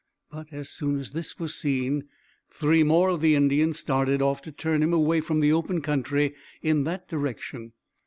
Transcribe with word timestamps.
But 0.31 0.51
as 0.51 0.67
soon 0.67 0.97
as 0.97 1.11
this 1.11 1.37
was 1.37 1.53
seen, 1.53 2.05
three 2.51 2.81
more 2.81 3.09
of 3.09 3.21
the 3.21 3.35
Indians 3.35 3.77
started 3.77 4.19
off 4.19 4.41
to 4.41 4.51
turn 4.51 4.81
him 4.81 4.93
away 4.93 5.21
from 5.21 5.41
the 5.41 5.53
open 5.53 5.79
country 5.79 6.33
in 6.63 6.85
that 6.85 7.07
direction. 7.07 7.73